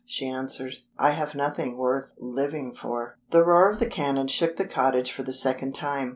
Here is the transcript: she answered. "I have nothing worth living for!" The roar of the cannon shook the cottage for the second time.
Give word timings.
she 0.03 0.27
answered. 0.27 0.73
"I 0.97 1.11
have 1.11 1.35
nothing 1.35 1.77
worth 1.77 2.15
living 2.17 2.73
for!" 2.73 3.19
The 3.29 3.45
roar 3.45 3.69
of 3.69 3.77
the 3.77 3.85
cannon 3.85 4.29
shook 4.29 4.57
the 4.57 4.65
cottage 4.65 5.11
for 5.11 5.21
the 5.21 5.31
second 5.31 5.75
time. 5.75 6.09